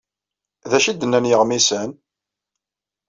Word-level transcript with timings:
D 0.69 0.71
acu 0.77 0.87
ay 0.89 0.95
d-nnan 0.95 1.29
yiɣmisen? 1.29 1.91